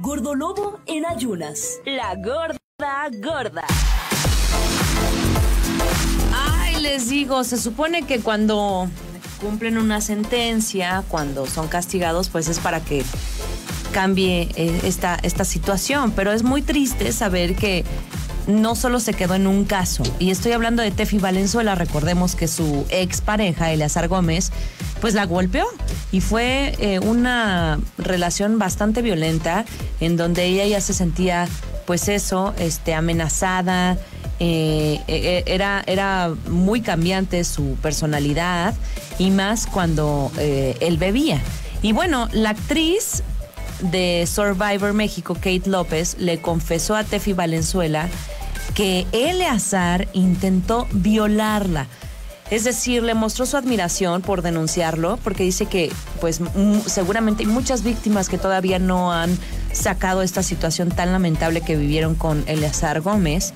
Gordolobo 0.00 0.80
en 0.86 1.04
ayunas. 1.04 1.78
La 1.84 2.14
gorda 2.14 2.58
gorda. 3.22 3.64
Ay, 6.34 6.80
les 6.80 7.10
digo, 7.10 7.44
se 7.44 7.58
supone 7.58 8.06
que 8.06 8.20
cuando 8.20 8.88
cumplen 9.42 9.76
una 9.76 10.00
sentencia, 10.00 11.04
cuando 11.08 11.46
son 11.46 11.68
castigados, 11.68 12.30
pues 12.30 12.48
es 12.48 12.60
para 12.60 12.80
que 12.80 13.04
cambie 13.92 14.48
eh, 14.54 14.80
esta, 14.84 15.16
esta 15.22 15.44
situación. 15.44 16.12
Pero 16.12 16.32
es 16.32 16.44
muy 16.44 16.62
triste 16.62 17.12
saber 17.12 17.54
que 17.54 17.84
no 18.46 18.74
solo 18.76 19.00
se 19.00 19.12
quedó 19.12 19.34
en 19.34 19.46
un 19.46 19.66
caso. 19.66 20.02
Y 20.18 20.30
estoy 20.30 20.52
hablando 20.52 20.82
de 20.82 20.90
Tefi 20.92 21.18
Valenzuela. 21.18 21.74
Recordemos 21.74 22.36
que 22.36 22.48
su 22.48 22.86
expareja, 22.88 23.70
Eleazar 23.70 24.08
Gómez, 24.08 24.50
pues 25.00 25.14
la 25.14 25.26
golpeó. 25.26 25.66
Y 26.12 26.20
fue 26.20 26.74
eh, 26.78 26.98
una 26.98 27.78
relación 27.98 28.58
bastante 28.58 29.02
violenta 29.02 29.64
en 30.00 30.16
donde 30.16 30.44
ella 30.46 30.66
ya 30.66 30.80
se 30.80 30.92
sentía, 30.92 31.48
pues 31.86 32.08
eso, 32.08 32.54
este, 32.58 32.94
amenazada. 32.94 33.98
Eh, 34.42 35.00
eh, 35.06 35.42
era, 35.46 35.82
era 35.86 36.32
muy 36.48 36.80
cambiante 36.80 37.44
su 37.44 37.76
personalidad 37.82 38.74
y 39.18 39.30
más 39.30 39.66
cuando 39.66 40.32
él 40.38 40.96
bebía. 40.96 41.40
Y 41.82 41.92
bueno, 41.92 42.28
la 42.32 42.50
actriz 42.50 43.22
de 43.82 44.26
Survivor 44.26 44.94
México, 44.94 45.34
Kate 45.34 45.62
López, 45.66 46.16
le 46.18 46.40
confesó 46.40 46.96
a 46.96 47.04
Tefi 47.04 47.34
Valenzuela 47.34 48.08
que 48.74 49.06
Eleazar 49.12 50.08
intentó 50.12 50.88
violarla. 50.92 51.86
Es 52.50 52.64
decir, 52.64 53.02
le 53.04 53.14
mostró 53.14 53.46
su 53.46 53.56
admiración 53.56 54.22
por 54.22 54.42
denunciarlo, 54.42 55.18
porque 55.22 55.44
dice 55.44 55.66
que, 55.66 55.92
pues, 56.20 56.40
seguramente 56.86 57.44
hay 57.44 57.48
muchas 57.48 57.84
víctimas 57.84 58.28
que 58.28 58.38
todavía 58.38 58.80
no 58.80 59.12
han 59.12 59.38
sacado 59.72 60.22
esta 60.22 60.42
situación 60.42 60.88
tan 60.88 61.12
lamentable 61.12 61.60
que 61.60 61.76
vivieron 61.76 62.16
con 62.16 62.42
Eleazar 62.46 63.00
Gómez. 63.00 63.54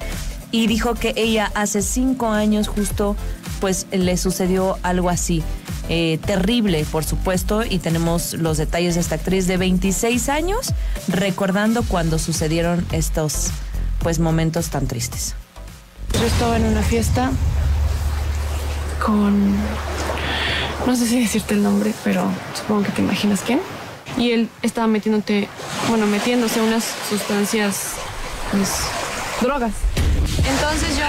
Y 0.52 0.68
dijo 0.68 0.94
que 0.94 1.12
ella 1.16 1.50
hace 1.56 1.82
cinco 1.82 2.28
años 2.28 2.68
justo, 2.68 3.16
pues, 3.60 3.88
le 3.90 4.16
sucedió 4.16 4.78
algo 4.82 5.10
así. 5.10 5.42
Eh, 5.88 6.18
terrible, 6.24 6.86
por 6.90 7.04
supuesto, 7.04 7.64
y 7.64 7.78
tenemos 7.78 8.34
los 8.34 8.56
detalles 8.56 8.94
de 8.94 9.00
esta 9.00 9.16
actriz 9.16 9.48
de 9.48 9.56
26 9.56 10.28
años 10.28 10.72
recordando 11.08 11.82
cuando 11.82 12.18
sucedieron 12.18 12.86
estos 12.92 13.50
pues 13.98 14.18
momentos 14.18 14.70
tan 14.70 14.86
tristes. 14.86 15.34
Yo 16.12 16.24
estaba 16.24 16.56
en 16.56 16.64
una 16.64 16.82
fiesta 16.82 17.32
con 19.04 19.54
no 20.86 20.96
sé 20.96 21.06
si 21.06 21.20
decirte 21.20 21.54
el 21.54 21.62
nombre, 21.62 21.94
pero 22.04 22.24
supongo 22.54 22.84
que 22.84 22.92
te 22.92 23.02
imaginas 23.02 23.40
quién. 23.44 23.60
Y 24.16 24.30
él 24.32 24.48
estaba 24.62 24.86
metiéndote, 24.86 25.48
bueno, 25.88 26.06
metiéndose 26.06 26.60
unas 26.60 26.84
sustancias, 27.08 27.92
pues, 28.50 28.68
drogas. 29.40 29.72
Entonces 30.38 30.96
yo 30.96 31.04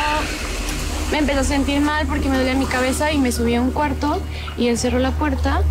me 1.11 1.19
empecé 1.19 1.39
a 1.39 1.43
sentir 1.43 1.81
mal 1.81 2.07
porque 2.07 2.29
me 2.29 2.37
dolía 2.37 2.53
mi 2.55 2.65
cabeza 2.65 3.11
y 3.11 3.17
me 3.17 3.31
subí 3.31 3.55
a 3.55 3.61
un 3.61 3.71
cuarto 3.71 4.21
y 4.57 4.67
él 4.67 4.77
cerró 4.77 4.99
la 4.99 5.11
puerta. 5.11 5.61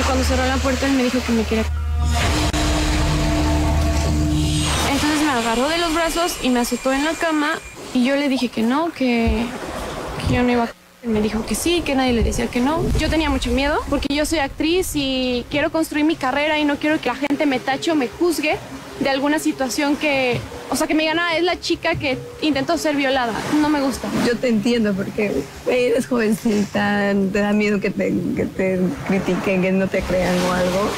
Y 0.00 0.02
cuando 0.04 0.24
cerró 0.24 0.46
la 0.46 0.56
puerta 0.56 0.86
él 0.86 0.92
me 0.92 1.04
dijo 1.04 1.18
que 1.24 1.32
me 1.32 1.44
quería... 1.44 1.64
Entonces 4.90 5.22
me 5.24 5.30
agarró 5.30 5.68
de 5.68 5.78
los 5.78 5.94
brazos 5.94 6.36
y 6.42 6.48
me 6.48 6.60
azotó 6.60 6.92
en 6.92 7.04
la 7.04 7.12
cama 7.12 7.58
y 7.92 8.04
yo 8.04 8.16
le 8.16 8.28
dije 8.28 8.48
que 8.48 8.62
no, 8.62 8.92
que, 8.92 9.46
que 10.18 10.34
yo 10.34 10.42
no 10.42 10.50
iba 10.50 10.64
a... 10.64 10.68
Me 11.04 11.20
dijo 11.20 11.44
que 11.44 11.56
sí, 11.56 11.82
que 11.84 11.96
nadie 11.96 12.12
le 12.12 12.22
decía 12.22 12.46
que 12.46 12.60
no. 12.60 12.84
Yo 12.98 13.10
tenía 13.10 13.28
mucho 13.28 13.50
miedo 13.50 13.80
porque 13.90 14.14
yo 14.14 14.24
soy 14.24 14.38
actriz 14.38 14.92
y 14.94 15.44
quiero 15.50 15.72
construir 15.72 16.04
mi 16.04 16.14
carrera 16.14 16.60
y 16.60 16.64
no 16.64 16.76
quiero 16.76 17.00
que 17.00 17.08
la 17.08 17.16
gente 17.16 17.44
me 17.44 17.58
tache 17.58 17.90
o 17.90 17.96
me 17.96 18.06
juzgue 18.06 18.56
de 19.00 19.10
alguna 19.10 19.40
situación 19.40 19.96
que, 19.96 20.38
o 20.70 20.76
sea, 20.76 20.86
que 20.86 20.94
me 20.94 21.02
digan, 21.02 21.18
ah, 21.18 21.36
es 21.36 21.42
la 21.42 21.58
chica 21.58 21.96
que 21.96 22.18
intentó 22.40 22.78
ser 22.78 22.94
violada. 22.94 23.32
No 23.60 23.68
me 23.68 23.80
gusta. 23.80 24.06
Yo 24.26 24.36
te 24.36 24.46
entiendo 24.48 24.94
porque 24.94 25.32
eres 25.66 26.06
jovencita, 26.06 27.12
te 27.32 27.38
da 27.40 27.52
miedo 27.52 27.80
que 27.80 27.90
te, 27.90 28.12
que 28.36 28.46
te 28.46 28.78
critiquen, 29.08 29.62
que 29.62 29.72
no 29.72 29.88
te 29.88 30.02
crean 30.02 30.38
o 30.48 30.52
algo 30.52 30.88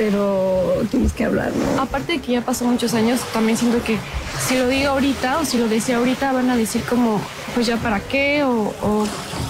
pero 0.00 0.82
tienes 0.90 1.12
que 1.12 1.26
hablar, 1.26 1.52
¿no? 1.54 1.82
Aparte 1.82 2.12
de 2.12 2.20
que 2.20 2.32
ya 2.32 2.40
pasó 2.40 2.64
muchos 2.64 2.94
años, 2.94 3.20
también 3.34 3.58
siento 3.58 3.84
que 3.84 3.98
si 4.48 4.56
lo 4.56 4.66
digo 4.66 4.88
ahorita 4.88 5.40
o 5.40 5.44
si 5.44 5.58
lo 5.58 5.68
decía 5.68 5.98
ahorita 5.98 6.32
van 6.32 6.48
a 6.48 6.56
decir 6.56 6.82
como, 6.88 7.20
pues 7.54 7.66
ya 7.66 7.76
para 7.76 8.00
qué 8.00 8.42
o, 8.42 8.72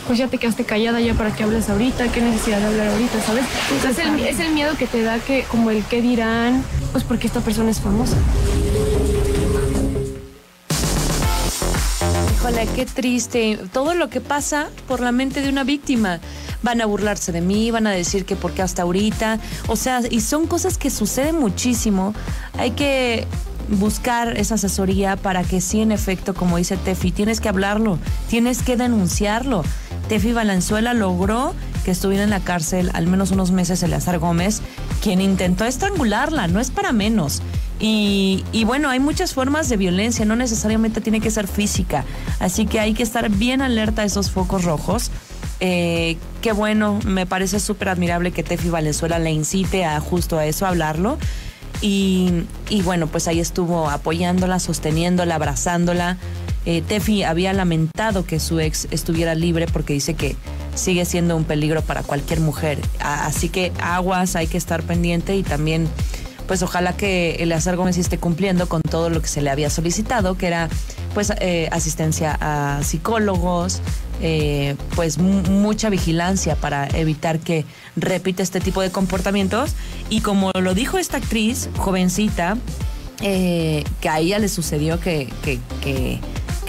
pues 0.09 0.19
ya 0.19 0.27
te 0.27 0.39
quedaste 0.39 0.65
callada, 0.65 1.01
ya 1.01 1.15
para 1.15 1.33
qué 1.33 1.45
hablas 1.45 1.71
ahorita, 1.71 2.11
qué 2.11 2.21
necesidad 2.21 2.59
de 2.59 2.67
hablar 2.67 2.89
ahorita, 2.89 3.21
¿sabes? 3.21 3.45
es, 3.89 3.99
el, 4.05 4.27
es 4.27 4.41
el 4.41 4.51
miedo 4.51 4.77
que 4.77 4.89
te 4.89 5.03
da 5.03 5.21
que 5.21 5.45
como 5.45 5.71
el 5.71 5.85
qué 5.85 6.03
dirán, 6.03 6.65
pues 6.91 7.05
porque 7.05 7.29
esta 7.29 7.39
persona 7.39 7.71
es 7.71 7.79
famosa. 7.79 8.17
Híjole, 12.41 12.67
qué 12.75 12.87
triste. 12.87 13.59
Todo 13.71 13.93
lo 13.93 14.09
que 14.09 14.23
pasa 14.23 14.69
por 14.89 15.01
la 15.01 15.13
mente 15.13 15.43
de 15.43 15.51
una 15.51 15.63
víctima 15.63 16.21
van 16.63 16.81
a 16.81 16.87
burlarse 16.87 17.33
de 17.33 17.43
mí, 17.43 17.71
van 17.71 17.87
a 17.87 17.91
decir 17.91 18.25
que 18.25 18.35
porque 18.35 18.63
hasta 18.63 18.81
ahorita, 18.81 19.39
o 19.69 19.77
sea, 19.77 20.01
y 20.11 20.23
son 20.23 20.47
cosas 20.47 20.79
que 20.79 20.89
suceden 20.89 21.39
muchísimo. 21.39 22.15
Hay 22.57 22.71
que 22.71 23.27
buscar 23.69 24.39
esa 24.39 24.55
asesoría 24.55 25.17
para 25.17 25.43
que 25.43 25.61
sí, 25.61 25.83
en 25.83 25.93
efecto, 25.93 26.33
como 26.33 26.57
dice 26.57 26.79
Tefi, 26.79 27.13
tienes 27.13 27.43
que 27.43 27.51
hablarlo, 27.51 27.99
tienes 28.31 28.63
que 28.63 28.79
denunciarlo. 28.79 29.63
Tefi 30.09 30.33
Valenzuela 30.33 30.95
logró 30.95 31.55
que 31.85 31.91
estuviera 31.91 32.25
en 32.25 32.31
la 32.31 32.41
cárcel 32.41 32.91
al 32.95 33.07
menos 33.07 33.33
unos 33.33 33.51
meses 33.51 33.83
Eleazar 33.83 34.19
Gómez, 34.19 34.63
quien 35.03 35.21
intentó 35.21 35.67
estrangularla, 35.67 36.49
no 36.49 36.59
es 36.59 36.71
para 36.71 36.93
menos. 36.93 37.43
Y, 37.83 38.45
bueno, 38.67 38.91
hay 38.91 39.01
muchas 39.01 39.33
formas 39.33 39.71
de 39.71 39.79
violencia, 39.79 40.27
no 40.27 40.37
necesariamente 40.37 41.01
tiene 41.01 41.21
que 41.21 41.31
ser 41.31 41.49
física, 41.49 42.05
así 42.39 42.67
que 42.67 42.79
hay 42.79 42.93
que 42.93 43.03
estar 43.03 43.31
bien 43.31 43.63
alerta 43.63 44.03
a 44.03 44.05
esos 44.05 44.31
focos 44.31 44.65
rojos 44.65 45.11
eh, 45.61 46.17
qué 46.41 46.53
bueno, 46.53 46.99
me 47.05 47.27
parece 47.27 47.61
súper 47.61 47.91
admirable 47.91 48.33
que 48.33 48.43
Tefi 48.43 48.71
Valenzuela 48.71 49.19
le 49.19 49.31
incite 49.31 49.85
a 49.85 50.01
justo 50.01 50.39
a 50.39 50.47
eso, 50.47 50.65
a 50.67 50.71
hablarlo. 50.71 51.19
Y, 51.83 52.45
bueno, 52.85 53.07
pues 53.07 53.27
ahí 53.27 53.41
estuvo 53.41 53.89
apoyándola, 53.89 54.59
sosteniéndola, 54.59 55.37
abrazándola. 55.37 56.19
Eh, 56.67 56.83
Tefi 56.83 57.23
había 57.23 57.55
lamentado 57.55 58.27
que 58.27 58.39
su 58.39 58.61
ex 58.61 58.87
estuviera 58.91 59.35
libre 59.35 59.67
porque 59.67 59.95
dice 59.95 60.13
que 60.13 60.37
sigue 60.75 61.07
siendo 61.07 61.37
un 61.37 61.45
peligro 61.45 61.81
para 61.81 62.03
cualquier 62.03 62.41
mujer. 62.41 62.79
Así 63.01 63.49
que 63.49 63.73
aguas, 63.81 64.37
hay 64.37 64.47
que 64.47 64.59
estar 64.59 64.83
pendiente 64.83 65.37
y 65.37 65.43
también, 65.43 65.89
pues 66.51 66.65
ojalá 66.65 66.97
que 66.97 67.37
Eleazar 67.37 67.77
Gómez 67.77 67.97
esté 67.97 68.19
cumpliendo 68.19 68.69
con 68.69 68.83
todo 68.83 69.09
lo 69.09 69.23
que 69.23 69.29
se 69.29 69.41
le 69.41 69.51
había 69.51 69.71
solicitado, 69.71 70.37
que 70.37 70.49
era 70.49 70.69
pues 71.15 71.33
eh, 71.39 71.69
asistencia 71.71 72.37
a 72.41 72.83
psicólogos, 72.83 73.81
eh, 74.21 74.75
pues 74.97 75.19
mucha 75.19 75.91
vigilancia 75.91 76.57
para 76.57 76.89
evitar 76.89 77.39
que 77.39 77.65
repita 77.95 78.43
este 78.43 78.59
tipo 78.59 78.83
de 78.83 78.91
comportamientos. 78.91 79.77
Y 80.09 80.23
como 80.23 80.51
lo 80.51 80.75
dijo 80.75 80.99
esta 80.99 81.19
actriz, 81.19 81.69
jovencita, 81.77 82.57
eh, 83.21 83.85
que 84.01 84.09
a 84.09 84.19
ella 84.19 84.41
le 84.41 84.49
sucedió 84.49 84.99
que, 84.99 85.33
que, 85.45 86.19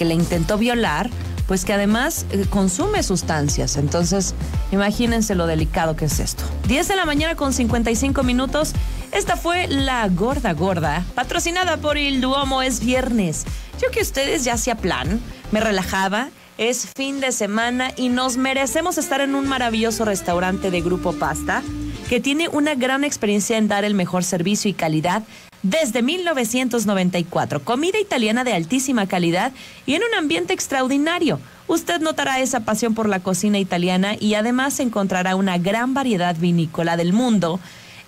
le 0.05 0.13
intentó 0.13 0.59
violar, 0.59 1.09
pues 1.47 1.65
que 1.65 1.73
además 1.73 2.27
consume 2.51 3.01
sustancias. 3.01 3.77
Entonces, 3.77 4.35
imagínense 4.71 5.33
lo 5.33 5.47
delicado 5.47 5.95
que 5.95 6.05
es 6.05 6.19
esto. 6.19 6.43
10 6.67 6.87
de 6.87 6.95
la 6.95 7.05
mañana 7.05 7.35
con 7.35 7.51
55 7.51 8.21
minutos. 8.21 8.73
Esta 9.11 9.35
fue 9.35 9.67
La 9.67 10.07
Gorda 10.07 10.53
Gorda, 10.53 11.03
patrocinada 11.15 11.77
por 11.77 11.97
el 11.97 12.21
Duomo. 12.21 12.61
Es 12.61 12.79
viernes. 12.79 13.45
Yo 13.81 13.91
que 13.91 14.01
ustedes 14.01 14.45
ya 14.45 14.53
hacía 14.53 14.75
plan, 14.75 15.19
me 15.51 15.59
relajaba 15.59 16.29
es 16.57 16.89
fin 16.95 17.19
de 17.19 17.31
semana 17.31 17.91
y 17.97 18.09
nos 18.09 18.37
merecemos 18.37 18.99
estar 18.99 19.19
en 19.19 19.33
un 19.33 19.47
maravilloso 19.47 20.05
restaurante 20.05 20.69
de 20.69 20.81
Grupo 20.81 21.11
Pasta 21.13 21.63
que 22.07 22.19
tiene 22.19 22.49
una 22.49 22.75
gran 22.75 23.03
experiencia 23.03 23.57
en 23.57 23.67
dar 23.67 23.83
el 23.83 23.95
mejor 23.95 24.23
servicio 24.23 24.69
y 24.69 24.73
calidad 24.73 25.23
desde 25.63 26.03
1994. 26.03 27.63
Comida 27.63 27.99
italiana 27.99 28.43
de 28.43 28.53
altísima 28.53 29.07
calidad 29.07 29.51
y 29.87 29.95
en 29.95 30.03
un 30.03 30.13
ambiente 30.15 30.53
extraordinario. 30.53 31.39
Usted 31.67 31.99
notará 31.99 32.39
esa 32.39 32.59
pasión 32.59 32.93
por 32.93 33.09
la 33.09 33.21
cocina 33.21 33.57
italiana 33.57 34.15
y 34.19 34.35
además 34.35 34.79
encontrará 34.79 35.35
una 35.35 35.57
gran 35.57 35.93
variedad 35.93 36.35
vinícola 36.35 36.95
del 36.95 37.13
mundo 37.13 37.59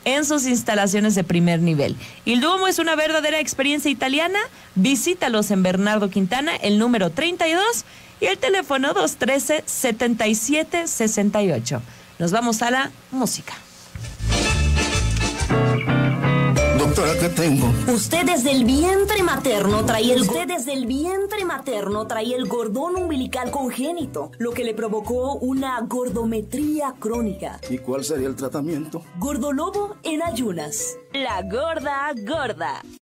en 0.05 0.23
sus 0.25 0.45
instalaciones 0.45 1.15
de 1.15 1.23
primer 1.23 1.59
nivel. 1.59 1.95
El 2.25 2.41
Duomo 2.41 2.67
es 2.67 2.77
una 2.79 2.95
verdadera 2.95 3.39
experiencia 3.39 3.91
italiana. 3.91 4.39
Visítalos 4.75 5.51
en 5.51 5.63
Bernardo 5.63 6.09
Quintana, 6.09 6.53
el 6.55 6.79
número 6.79 7.09
32 7.09 7.85
y 8.19 8.25
el 8.25 8.37
teléfono 8.37 8.93
213-7768. 8.93 11.79
Nos 12.19 12.31
vamos 12.31 12.61
a 12.61 12.71
la 12.71 12.91
música. 13.11 13.53
Que 17.23 17.29
tengo. 17.29 17.71
Usted 17.87 18.25
desde 18.25 18.51
el 18.51 18.65
vientre 18.65 19.23
materno 19.23 19.85
traía 19.85 20.13
el 20.13 20.23
Usted 20.23 20.45
desde 20.45 20.73
el 20.73 20.85
vientre 20.85 21.45
materno 21.45 22.05
traía 22.05 22.35
el 22.35 22.49
gordón 22.49 22.97
umbilical 22.97 23.49
congénito, 23.49 24.31
lo 24.39 24.51
que 24.51 24.65
le 24.65 24.73
provocó 24.73 25.35
una 25.35 25.79
gordometría 25.81 26.95
crónica. 26.99 27.61
¿Y 27.69 27.77
cuál 27.77 28.03
sería 28.03 28.27
el 28.27 28.35
tratamiento? 28.35 29.03
Gordolobo 29.19 29.95
en 30.03 30.21
ayunas. 30.21 30.97
La 31.13 31.41
gorda 31.43 32.11
gorda. 32.25 32.83